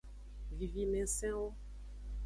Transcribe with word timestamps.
Vivimengusenwo. 0.57 1.49